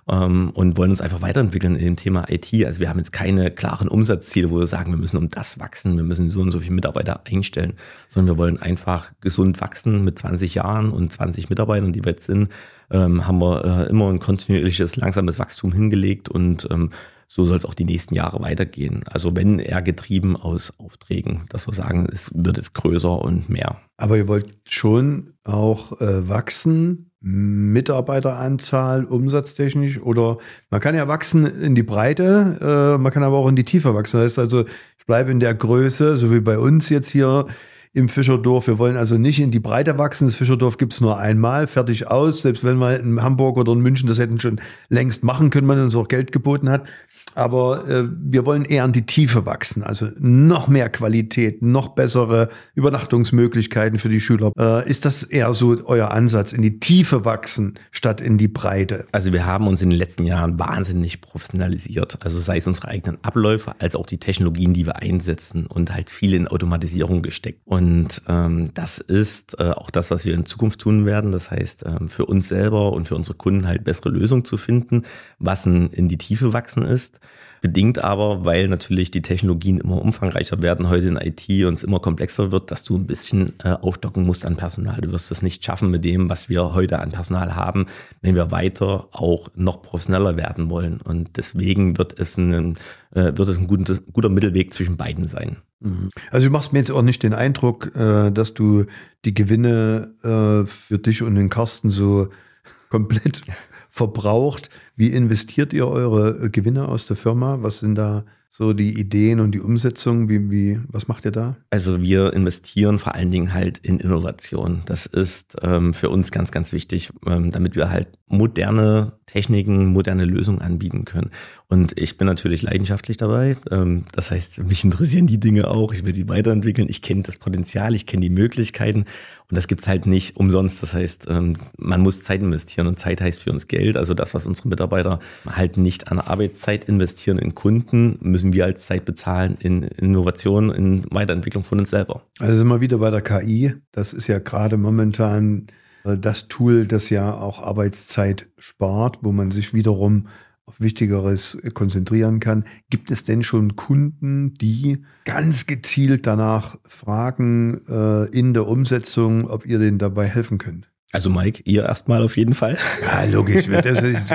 [0.10, 2.54] ähm, und wollen uns einfach weiterentwickeln in dem Thema IT.
[2.66, 5.98] Also wir haben jetzt keine klaren Umsatzziele, wo wir sagen, wir müssen um das wachsen,
[5.98, 7.74] wir müssen so und so viele Mitarbeiter einstellen,
[8.10, 12.26] sondern wir wollen einfach gesund wachsen mit 20 Jahren und 20 Mitarbeitern, die wir jetzt
[12.26, 12.50] sind,
[12.92, 16.90] ähm, haben wir äh, immer ein kontinuierliches, langsames Wachstum hingelegt und ähm,
[17.34, 19.06] so soll es auch die nächsten Jahre weitergehen.
[19.10, 23.78] Also wenn eher getrieben aus Aufträgen, dass wir sagen, es wird jetzt größer und mehr.
[23.96, 30.40] Aber ihr wollt schon auch äh, wachsen Mitarbeiteranzahl umsatztechnisch oder
[30.72, 32.58] man kann ja wachsen in die Breite,
[32.98, 34.18] äh, man kann aber auch in die Tiefe wachsen.
[34.18, 34.66] Das heißt also,
[34.98, 37.46] ich bleibe in der Größe, so wie bei uns jetzt hier
[37.94, 38.68] im Fischerdorf.
[38.68, 40.28] Wir wollen also nicht in die Breite wachsen.
[40.28, 42.42] Das Fischerdorf gibt es nur einmal, fertig aus.
[42.42, 45.80] Selbst wenn wir in Hamburg oder in München das hätten schon längst machen können, man
[45.80, 46.88] uns auch Geld geboten hat.
[47.36, 52.50] Aber äh, wir wollen eher an die Tiefe wachsen, also noch mehr Qualität, noch bessere
[52.76, 54.52] Übernachtungsmöglichkeiten für die Schüler.
[54.58, 59.06] Äh, ist das eher so euer Ansatz, in die Tiefe wachsen statt in die Breite?
[59.12, 62.18] Also wir haben uns in den letzten Jahren wahnsinnig professionalisiert.
[62.22, 66.10] Also sei es unsere eigenen Abläufe, als auch die Technologien, die wir einsetzen und halt
[66.10, 67.62] viel in Automatisierung gesteckt.
[67.66, 71.32] Und ähm, das ist äh, auch das, was wir in Zukunft tun werden.
[71.32, 75.04] Das heißt, ähm, für uns selber und für unsere Kunden halt bessere Lösungen zu finden,
[75.40, 77.21] was in die Tiefe wachsen ist
[77.62, 82.00] bedingt aber, weil natürlich die Technologien immer umfangreicher werden heute in IT und es immer
[82.00, 85.00] komplexer wird, dass du ein bisschen äh, aufstocken musst an Personal.
[85.00, 87.86] Du wirst das nicht schaffen mit dem, was wir heute an Personal haben,
[88.22, 91.00] wenn wir weiter auch noch professioneller werden wollen.
[91.02, 92.78] Und deswegen wird es ein,
[93.12, 95.58] äh, wird es ein guter, guter Mittelweg zwischen beiden sein.
[95.82, 96.10] Mhm.
[96.32, 98.86] Also du machst mir jetzt auch nicht den Eindruck, äh, dass du
[99.24, 102.30] die Gewinne äh, für dich und den Carsten so
[102.90, 103.44] komplett
[103.92, 104.70] verbraucht.
[104.96, 107.62] Wie investiert ihr eure äh, Gewinne aus der Firma?
[107.62, 110.30] Was sind da so die Ideen und die Umsetzung?
[110.30, 111.58] Wie, wie, was macht ihr da?
[111.70, 114.84] Also wir investieren vor allen Dingen halt in Innovation.
[114.86, 120.26] Das ist ähm, für uns ganz, ganz wichtig, ähm, damit wir halt moderne Techniken, moderne
[120.26, 121.32] Lösungen anbieten können.
[121.72, 123.56] Und ich bin natürlich leidenschaftlich dabei.
[123.72, 125.94] Ähm, das heißt, mich interessieren die Dinge auch.
[125.94, 126.88] Ich will sie weiterentwickeln.
[126.90, 129.06] Ich kenne das Potenzial, ich kenne die Möglichkeiten.
[129.50, 130.84] Und das gibt's halt nicht umsonst.
[130.84, 133.96] Das heißt, ähm, man muss Zeit investieren und Zeit heißt für uns Geld.
[133.96, 138.86] Also das, was unsere Mitarbeiter halt nicht an Arbeitszeit investieren in Kunden, müssen wir als
[138.86, 142.24] Zeit bezahlen in Innovation, in Weiterentwicklung von uns selber.
[142.40, 143.76] Also sind wir wieder bei der KI.
[143.94, 145.68] Das ist ja gerade momentan
[146.04, 150.28] äh, das Tool, das ja auch Arbeitszeit spart, wo man sich wiederum
[150.66, 152.66] auf Wichtigeres konzentrieren kann.
[152.90, 159.66] Gibt es denn schon Kunden, die ganz gezielt danach fragen äh, in der Umsetzung, ob
[159.66, 160.90] ihr denen dabei helfen könnt?
[161.12, 162.78] Also Mike, ihr erstmal auf jeden Fall.
[163.02, 163.68] Ja, logisch.
[163.68, 164.30] Das ist,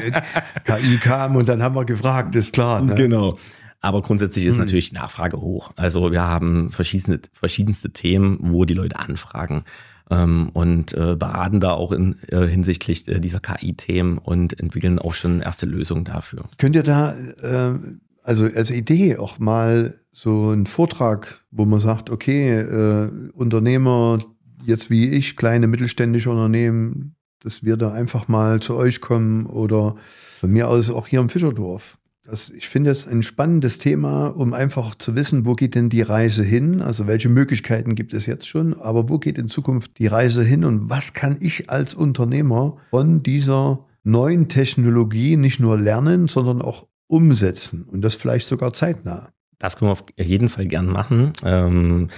[0.65, 2.83] KI kam und dann haben wir gefragt, ist klar.
[2.83, 2.95] Ne?
[2.95, 3.39] Genau.
[3.81, 4.65] Aber grundsätzlich ist hm.
[4.65, 5.71] natürlich Nachfrage hoch.
[5.77, 9.65] Also wir haben verschiedenste, verschiedenste Themen, wo die Leute anfragen
[10.11, 15.14] ähm, und äh, beraten da auch in, äh, hinsichtlich äh, dieser KI-Themen und entwickeln auch
[15.14, 16.45] schon erste Lösungen dafür.
[16.59, 17.79] Könnt ihr da äh,
[18.23, 24.19] also als Idee auch mal so einen Vortrag, wo man sagt, okay, äh, Unternehmer,
[24.64, 29.95] jetzt wie ich, kleine mittelständische Unternehmen, dass wir da einfach mal zu euch kommen oder
[30.40, 34.53] von mir aus auch hier im Fischerdorf Das, ich finde es ein spannendes Thema, um
[34.53, 36.83] einfach zu wissen, wo geht denn die Reise hin?
[36.83, 40.65] Also welche Möglichkeiten gibt es jetzt schon, aber wo geht in Zukunft die Reise hin
[40.65, 46.89] und was kann ich als Unternehmer von dieser neuen Technologie nicht nur lernen, sondern auch
[47.07, 49.29] umsetzen und das vielleicht sogar zeitnah?
[49.61, 51.33] Das können wir auf jeden Fall gern machen.
[51.45, 52.09] Ähm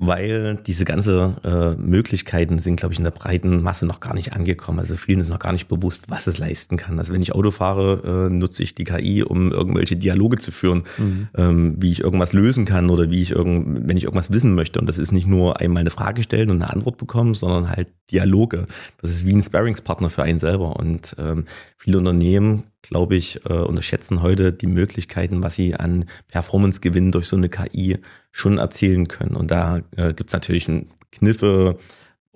[0.00, 4.32] weil diese ganze äh, Möglichkeiten sind, glaube ich, in der breiten Masse noch gar nicht
[4.32, 4.78] angekommen.
[4.78, 6.98] Also vielen ist noch gar nicht bewusst, was es leisten kann.
[6.98, 10.84] Also wenn ich Auto fahre, äh, nutze ich die KI, um irgendwelche Dialoge zu führen,
[10.98, 11.28] mhm.
[11.36, 14.80] ähm, wie ich irgendwas lösen kann oder wie ich irgend, wenn ich irgendwas wissen möchte.
[14.80, 17.88] Und das ist nicht nur einmal eine Frage stellen und eine Antwort bekommen, sondern halt
[18.12, 18.66] Dialoge.
[19.00, 20.76] Das ist wie ein Sparringspartner für einen selber.
[20.76, 21.44] Und ähm,
[21.76, 27.26] viele Unternehmen glaube ich, äh, unterschätzen heute die Möglichkeiten, was sie an Performance gewinnen durch
[27.26, 27.98] so eine KI
[28.32, 29.36] schon erzielen können.
[29.36, 30.68] Und da äh, gibt es natürlich
[31.12, 31.78] Kniffe,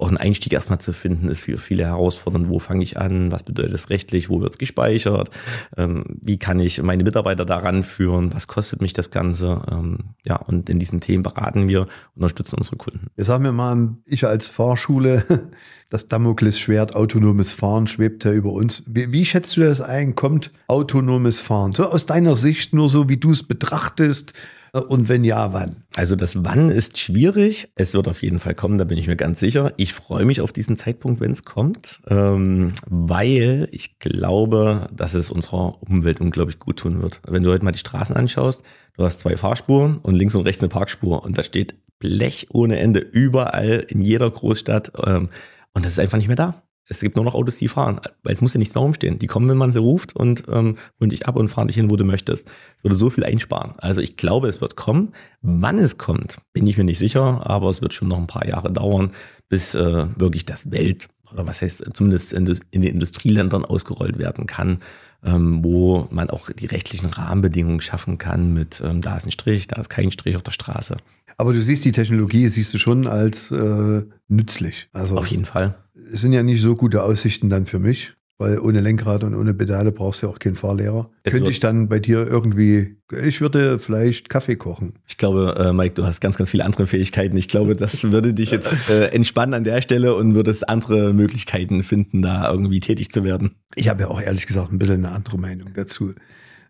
[0.02, 2.48] auch einen Einstieg erstmal zu finden, ist für viele herausfordernd.
[2.48, 3.30] Wo fange ich an?
[3.30, 4.28] Was bedeutet es rechtlich?
[4.28, 5.30] Wo wird es gespeichert?
[5.76, 8.34] Ähm, wie kann ich meine Mitarbeiter daran führen?
[8.34, 9.62] Was kostet mich das Ganze?
[9.70, 11.86] Ähm, ja, und in diesen Themen beraten wir,
[12.16, 13.06] unterstützen unsere Kunden.
[13.16, 15.50] Jetzt sagen wir mal, ich als Fahrschule,
[15.90, 18.82] das Damoklesschwert autonomes Fahren schwebt ja über uns.
[18.86, 20.16] Wie, wie schätzt du das ein?
[20.16, 21.74] Kommt autonomes Fahren?
[21.74, 24.32] So aus deiner Sicht, nur so wie du es betrachtest,
[24.80, 25.84] und wenn ja, wann?
[25.96, 27.68] Also das Wann ist schwierig.
[27.74, 29.74] Es wird auf jeden Fall kommen, da bin ich mir ganz sicher.
[29.76, 35.30] Ich freue mich auf diesen Zeitpunkt, wenn es kommt, ähm, weil ich glaube, dass es
[35.30, 37.20] unserer Umwelt unglaublich gut tun wird.
[37.28, 38.62] Wenn du heute mal die Straßen anschaust,
[38.96, 42.78] du hast zwei Fahrspuren und links und rechts eine Parkspur und da steht Blech ohne
[42.78, 45.28] Ende überall in jeder Großstadt ähm,
[45.74, 46.61] und das ist einfach nicht mehr da.
[46.88, 49.18] Es gibt nur noch Autos, die fahren, weil es muss ja nichts mehr rumstehen.
[49.18, 51.90] Die kommen, wenn man sie ruft und ähm, holen dich ab und fahren dich hin,
[51.90, 52.48] wo du möchtest.
[52.76, 53.74] Es würde so viel einsparen.
[53.78, 55.12] Also ich glaube, es wird kommen.
[55.40, 58.46] Wann es kommt, bin ich mir nicht sicher, aber es wird schon noch ein paar
[58.46, 59.12] Jahre dauern,
[59.48, 64.46] bis äh, wirklich das Welt oder was heißt zumindest in, in den Industrieländern ausgerollt werden
[64.46, 64.78] kann,
[65.24, 69.68] ähm, wo man auch die rechtlichen Rahmenbedingungen schaffen kann mit ähm, da ist ein Strich,
[69.68, 70.96] da ist kein Strich auf der Straße.
[71.38, 74.88] Aber du siehst die Technologie, siehst du schon als äh, nützlich.
[74.92, 75.74] Also auf jeden Fall
[76.12, 79.54] es sind ja nicht so gute Aussichten dann für mich, weil ohne Lenkrad und ohne
[79.54, 81.08] Pedale brauchst du ja auch keinen Fahrlehrer.
[81.22, 84.94] Es Könnte ich dann bei dir irgendwie, ich würde vielleicht Kaffee kochen.
[85.06, 87.36] Ich glaube, äh, Mike, du hast ganz, ganz viele andere Fähigkeiten.
[87.36, 91.84] Ich glaube, das würde dich jetzt äh, entspannen an der Stelle und würdest andere Möglichkeiten
[91.84, 93.52] finden, da irgendwie tätig zu werden.
[93.76, 96.12] Ich habe ja auch ehrlich gesagt ein bisschen eine andere Meinung dazu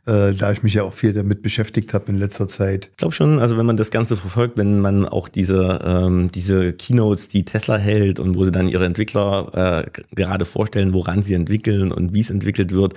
[0.06, 2.88] äh, da ich mich ja auch viel damit beschäftigt habe in letzter Zeit.
[2.90, 6.72] Ich glaube schon, also wenn man das Ganze verfolgt, wenn man auch diese, ähm, diese
[6.72, 11.34] Keynotes, die Tesla hält und wo sie dann ihre Entwickler äh, gerade vorstellen, woran sie
[11.34, 12.94] entwickeln und wie es entwickelt wird,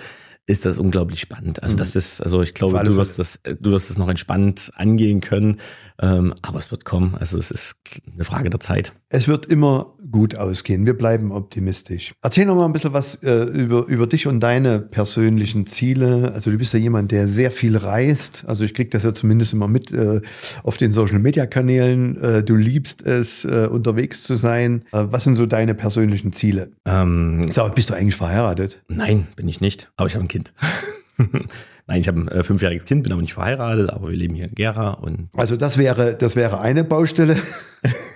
[0.48, 1.63] ist das unglaublich spannend.
[1.63, 2.00] Also das mhm.
[2.00, 5.58] ist, also ich glaube, du wirst das, du wirst das noch entspannt angehen können,
[5.97, 7.15] aber es wird kommen.
[7.15, 7.75] Also es ist
[8.13, 8.93] eine Frage der Zeit.
[9.10, 10.86] Es wird immer gut ausgehen.
[10.86, 12.13] Wir bleiben optimistisch.
[12.21, 16.31] Erzähl noch mal ein bisschen was äh, über, über dich und deine persönlichen Ziele.
[16.34, 18.43] Also du bist ja jemand, der sehr viel reist.
[18.47, 20.21] Also ich kriege das ja zumindest immer mit äh,
[20.63, 22.21] auf den Social-Media-Kanälen.
[22.21, 24.84] Äh, du liebst es, äh, unterwegs zu sein.
[24.91, 26.71] Äh, was sind so deine persönlichen Ziele?
[26.86, 28.81] Ähm, Sag, bist du eigentlich verheiratet?
[28.88, 29.91] Nein, bin ich nicht.
[29.97, 30.53] Aber ich habe ein Kind.
[31.88, 34.45] Nein, ich habe ein äh, fünfjähriges Kind, bin aber nicht verheiratet, aber wir leben hier
[34.45, 34.91] in Gera.
[34.91, 37.38] Und also das wäre, das wäre eine Baustelle,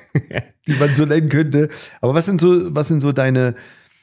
[0.68, 1.70] die man so nennen könnte.
[2.02, 3.56] Aber was sind so, was sind so deine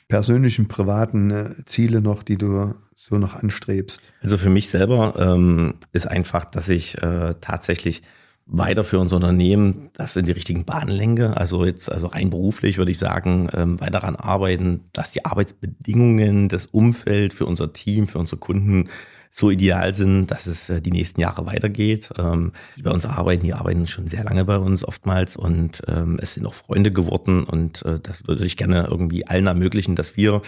[0.09, 4.01] persönlichen, privaten äh, Ziele noch, die du so noch anstrebst?
[4.23, 8.03] Also für mich selber ähm, ist einfach, dass ich äh, tatsächlich
[8.47, 11.21] weiter für unser Unternehmen das in die richtigen Bahnen.
[11.21, 16.49] Also jetzt, also rein beruflich würde ich sagen, ähm, weiter daran arbeiten, dass die Arbeitsbedingungen,
[16.49, 18.89] das Umfeld für unser Team, für unsere Kunden
[19.33, 22.11] so ideal sind, dass es äh, die nächsten Jahre weitergeht.
[22.19, 26.19] Ähm, die bei uns arbeiten, die arbeiten schon sehr lange bei uns oftmals und ähm,
[26.23, 30.17] es sind auch Freunde geworden und äh, das würde ich gerne irgendwie allen ermöglichen, dass
[30.17, 30.41] wir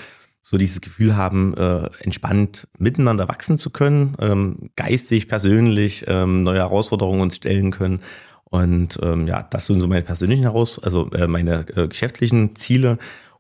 [0.43, 6.59] so dieses Gefühl haben, äh, entspannt miteinander wachsen zu können, ähm, geistig, persönlich ähm, neue
[6.59, 8.01] Herausforderungen uns stellen können.
[8.45, 12.99] Und ähm, ja, das sind so meine persönlichen Heraus, also äh, meine äh, geschäftlichen Ziele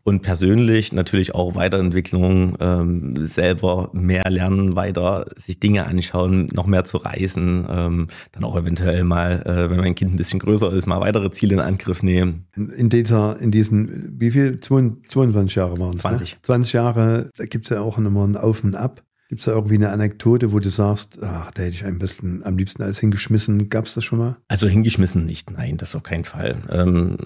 [0.08, 6.84] und persönlich natürlich auch Weiterentwicklung, ähm, selber mehr lernen, weiter sich Dinge anschauen, noch mehr
[6.84, 10.86] zu reisen, ähm, dann auch eventuell mal, äh, wenn mein Kind ein bisschen größer ist,
[10.86, 12.46] mal weitere Ziele in Angriff nehmen.
[12.56, 14.60] In dieser, in diesen, wie viel?
[14.60, 16.02] 22 Jahre waren es?
[16.02, 16.32] 20.
[16.32, 16.38] Ne?
[16.42, 19.02] 20 Jahre, da gibt es ja auch immer ein Auf und Ab.
[19.28, 22.42] Gibt es da irgendwie eine Anekdote, wo du sagst, ach, da hätte ich ein bisschen
[22.44, 23.68] am liebsten alles hingeschmissen?
[23.68, 24.38] Gab es das schon mal?
[24.48, 26.62] Also hingeschmissen nicht, nein, das auf keinen Fall.
[26.70, 27.18] Ähm,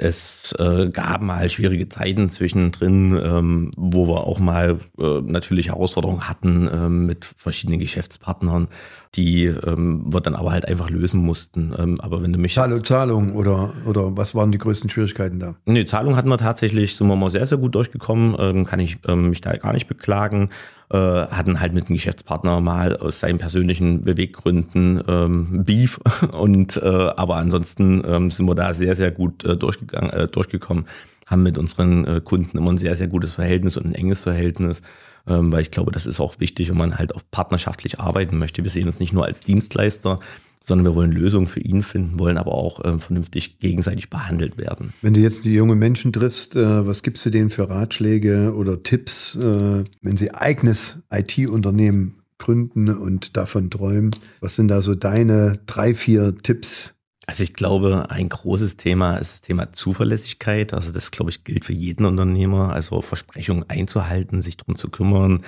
[0.00, 6.28] es äh, gab mal schwierige Zeiten zwischendrin, ähm, wo wir auch mal äh, natürlich Herausforderungen
[6.28, 8.68] hatten ähm, mit verschiedenen Geschäftspartnern,
[9.14, 11.74] die ähm, wir dann aber halt einfach lösen mussten.
[11.78, 15.54] Ähm, aber wenn du mich Zahlung, Zahlung oder oder was waren die größten Schwierigkeiten da?
[15.66, 18.36] Nee, Zahlung hatten wir tatsächlich, sind wir mal sehr sehr gut durchgekommen.
[18.38, 20.50] Ähm, kann ich ähm, mich da gar nicht beklagen.
[20.92, 26.00] Äh, hatten halt mit dem Geschäftspartner mal aus seinen persönlichen Beweggründen ähm, Beef.
[26.32, 30.86] Und äh, aber ansonsten ähm, sind wir da sehr, sehr gut äh, durchgegangen, äh, durchgekommen,
[31.26, 34.82] haben mit unseren äh, Kunden immer ein sehr, sehr gutes Verhältnis und ein enges Verhältnis
[35.26, 38.64] ähm, weil ich glaube, das ist auch wichtig, wenn man halt auch partnerschaftlich arbeiten möchte.
[38.64, 40.20] Wir sehen uns nicht nur als Dienstleister,
[40.62, 44.92] sondern wir wollen Lösungen für ihn finden, wollen aber auch äh, vernünftig gegenseitig behandelt werden.
[45.00, 48.82] Wenn du jetzt die jungen Menschen triffst, äh, was gibst du denen für Ratschläge oder
[48.82, 54.10] Tipps, äh, wenn sie eigenes IT-Unternehmen gründen und davon träumen?
[54.40, 56.99] Was sind da so deine drei, vier Tipps?
[57.30, 60.74] Also ich glaube, ein großes Thema ist das Thema Zuverlässigkeit.
[60.74, 62.72] Also das, glaube ich, gilt für jeden Unternehmer.
[62.72, 65.44] Also Versprechungen einzuhalten, sich darum zu kümmern,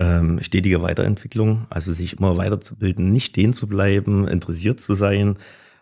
[0.00, 5.36] ähm, stetige Weiterentwicklung, also sich immer weiterzubilden, nicht stehen zu bleiben, interessiert zu sein.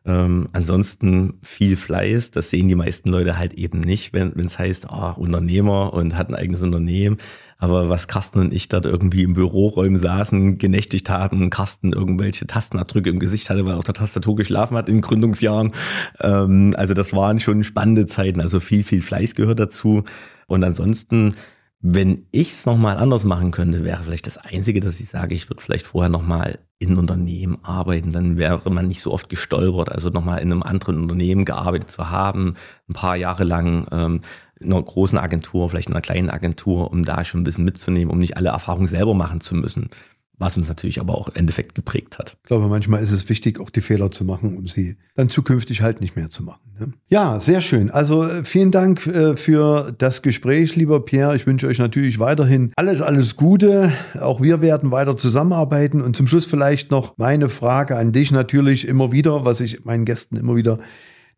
[0.08, 4.88] Ähm, ansonsten viel Fleiß, das sehen die meisten Leute halt eben nicht, wenn es heißt,
[4.88, 7.18] ah, Unternehmer und hat ein eigenes Unternehmen.
[7.58, 13.10] Aber was Carsten und ich dort irgendwie im Büroräumen saßen, genächtigt haben, Carsten irgendwelche Tastenabdrücke
[13.10, 15.72] im Gesicht hatte, weil er auf der Tastatur geschlafen hat in Gründungsjahren.
[16.20, 18.40] Ähm, also das waren schon spannende Zeiten.
[18.40, 20.04] Also viel, viel Fleiß gehört dazu.
[20.46, 21.34] Und ansonsten
[21.80, 25.48] wenn ich es nochmal anders machen könnte, wäre vielleicht das Einzige, dass ich sage, ich
[25.48, 28.12] würde vielleicht vorher nochmal in Unternehmen arbeiten.
[28.12, 29.92] Dann wäre man nicht so oft gestolpert.
[29.92, 32.54] Also nochmal in einem anderen Unternehmen gearbeitet zu haben,
[32.88, 34.22] ein paar Jahre lang ähm,
[34.58, 38.10] in einer großen Agentur, vielleicht in einer kleinen Agentur, um da schon ein bisschen mitzunehmen,
[38.10, 39.90] um nicht alle Erfahrungen selber machen zu müssen
[40.38, 42.36] was uns natürlich aber auch im Endeffekt geprägt hat.
[42.42, 45.82] Ich glaube, manchmal ist es wichtig, auch die Fehler zu machen, um sie dann zukünftig
[45.82, 46.60] halt nicht mehr zu machen.
[46.78, 46.92] Ne?
[47.08, 47.90] Ja, sehr schön.
[47.90, 51.34] Also äh, vielen Dank äh, für das Gespräch, lieber Pierre.
[51.34, 53.92] Ich wünsche euch natürlich weiterhin alles, alles Gute.
[54.20, 56.00] Auch wir werden weiter zusammenarbeiten.
[56.00, 60.04] Und zum Schluss vielleicht noch meine Frage an dich natürlich immer wieder, was ich meinen
[60.04, 60.78] Gästen immer wieder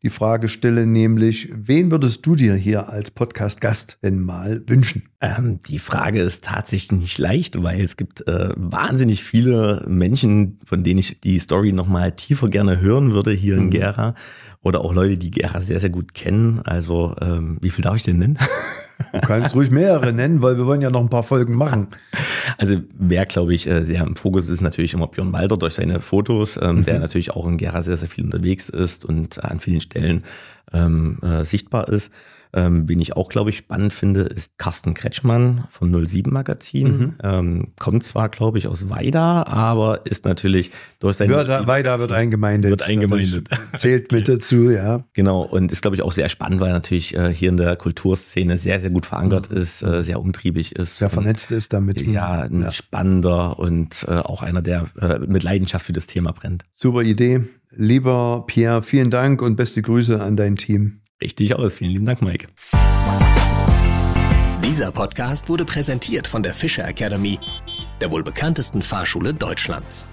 [0.02, 5.10] die Frage stelle, nämlich, wen würdest du dir hier als Podcast-Gast denn mal wünschen?
[5.20, 10.84] Ähm, die Frage ist tatsächlich nicht leicht, weil es gibt äh, wahnsinnig viele Menschen, von
[10.84, 13.64] denen ich die Story nochmal tiefer gerne hören würde hier mhm.
[13.64, 14.14] in Gera.
[14.62, 16.60] Oder auch Leute, die Gera sehr, sehr gut kennen.
[16.60, 18.38] Also, ähm, wie viel darf ich denn nennen?
[19.12, 21.88] Du kannst ruhig mehrere nennen, weil wir wollen ja noch ein paar Folgen machen.
[22.58, 26.00] Also wer, glaube ich, äh, sehr im Fokus ist, natürlich immer Björn Walter durch seine
[26.00, 26.84] Fotos, ähm, mhm.
[26.84, 30.22] der natürlich auch in Gera sehr, sehr viel unterwegs ist und an vielen Stellen
[30.72, 32.10] ähm, äh, sichtbar ist.
[32.52, 36.86] Ähm, wen ich auch, glaube ich, spannend finde, ist Carsten Kretschmann vom 07 Magazin.
[36.86, 37.14] Mhm.
[37.22, 41.18] Ähm, kommt zwar, glaube ich, aus Weida, aber ist natürlich durch.
[41.20, 42.70] Wird, Weida wird eingemeindet.
[42.70, 43.48] Wird eingemeindet.
[43.76, 45.04] Zählt mit dazu, ja.
[45.12, 45.42] Genau.
[45.42, 48.58] Und ist, glaube ich, auch sehr spannend, weil er natürlich äh, hier in der Kulturszene
[48.58, 49.56] sehr, sehr gut verankert mhm.
[49.58, 50.98] ist, äh, sehr umtriebig ist.
[50.98, 52.00] Sehr vernetzt ist damit.
[52.00, 52.72] Ja, ein ja.
[52.72, 56.64] spannender und äh, auch einer, der äh, mit Leidenschaft für das Thema brennt.
[56.74, 57.42] Super Idee.
[57.70, 61.00] Lieber Pierre, vielen Dank und beste Grüße an dein Team.
[61.22, 61.74] Richtig aus.
[61.74, 62.46] Vielen lieben Dank, Mike.
[64.64, 67.38] Dieser Podcast wurde präsentiert von der Fischer Academy,
[68.00, 70.06] der wohl bekanntesten Fahrschule Deutschlands.